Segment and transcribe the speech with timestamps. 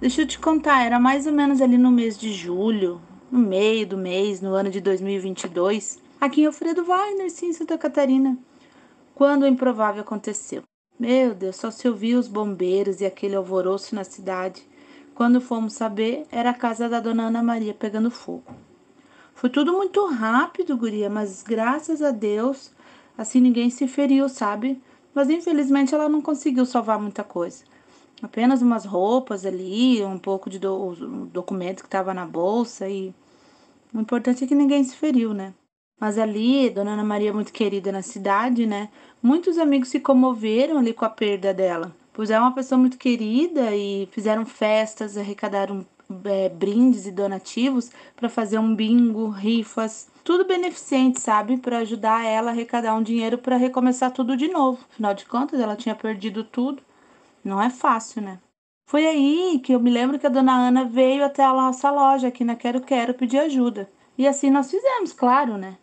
[0.00, 3.02] Deixa eu te contar, era mais ou menos ali no mês de julho,
[3.32, 8.38] no meio do mês, no ano de 2022, aqui em Alfredo Weiner, sim, Santa Catarina,
[9.12, 10.62] quando o improvável aconteceu.
[10.96, 14.62] Meu Deus, só se ouvia os bombeiros e aquele alvoroço na cidade.
[15.16, 18.44] Quando fomos saber, era a casa da dona Ana Maria pegando fogo.
[19.34, 22.72] Foi tudo muito rápido, guria, mas graças a Deus,
[23.16, 24.80] assim ninguém se feriu, sabe?
[25.12, 27.64] Mas infelizmente ela não conseguiu salvar muita coisa.
[28.22, 33.14] Apenas umas roupas ali, um pouco de do, documento que estava na bolsa e
[33.94, 35.54] o importante é que ninguém se feriu, né?
[36.00, 38.88] Mas ali, Dona Ana Maria, muito querida na cidade, né?
[39.22, 43.74] Muitos amigos se comoveram ali com a perda dela, pois é uma pessoa muito querida
[43.74, 45.84] e fizeram festas, arrecadaram
[46.24, 51.56] é, brindes e donativos para fazer um bingo, rifas, tudo beneficente, sabe?
[51.56, 54.78] Para ajudar ela a arrecadar um dinheiro para recomeçar tudo de novo.
[54.92, 56.82] Afinal de contas, ela tinha perdido tudo.
[57.48, 58.38] Não é fácil, né?
[58.86, 62.28] Foi aí que eu me lembro que a dona Ana veio até a nossa loja
[62.28, 63.90] aqui na Quero Quero pedir ajuda.
[64.16, 65.76] E assim nós fizemos, claro, né?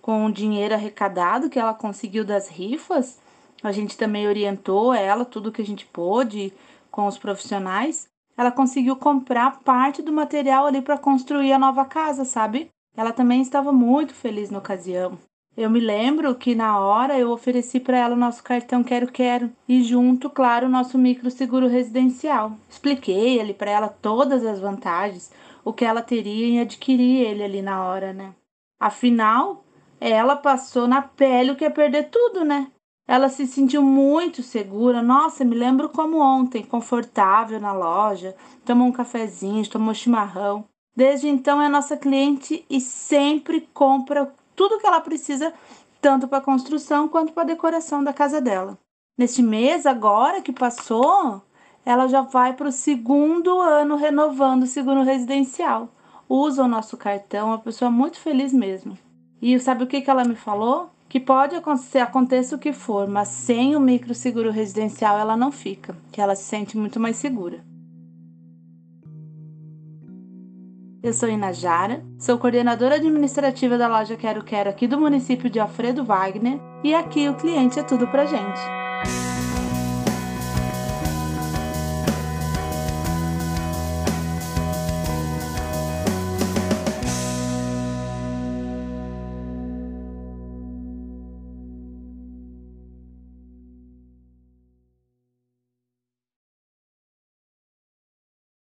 [0.00, 3.20] com o dinheiro arrecadado que ela conseguiu das rifas,
[3.62, 6.52] a gente também orientou ela tudo que a gente pôde
[6.90, 8.08] com os profissionais.
[8.36, 12.70] Ela conseguiu comprar parte do material ali para construir a nova casa, sabe?
[12.96, 15.18] Ela também estava muito feliz na ocasião.
[15.56, 19.50] Eu me lembro que na hora eu ofereci para ela o nosso cartão Quero Quero
[19.68, 22.52] e junto, claro, o nosso micro seguro residencial.
[22.68, 25.32] Expliquei ali para ela todas as vantagens,
[25.64, 28.32] o que ela teria em adquirir ele ali na hora, né?
[28.78, 29.64] Afinal,
[30.00, 32.68] ela passou na pele o que é perder tudo, né?
[33.06, 35.02] Ela se sentiu muito segura.
[35.02, 40.64] Nossa, me lembro como ontem, confortável na loja, tomou um cafezinho, tomou chimarrão.
[40.96, 45.54] Desde então é nossa cliente e sempre compra tudo que ela precisa,
[46.02, 48.76] tanto para construção quanto para decoração da casa dela.
[49.16, 51.40] Neste mês agora que passou,
[51.82, 55.88] ela já vai para o segundo ano renovando o seguro residencial.
[56.28, 58.98] Usa o nosso cartão, uma pessoa muito feliz mesmo.
[59.40, 60.90] E sabe o que, que ela me falou?
[61.08, 65.50] Que pode acontecer, aconteça o que for, mas sem o micro seguro residencial ela não
[65.50, 67.64] fica, que ela se sente muito mais segura.
[71.02, 76.04] Eu sou Inajara, sou coordenadora administrativa da loja Quero Quero aqui do município de Alfredo
[76.04, 78.79] Wagner e aqui o cliente é tudo pra gente.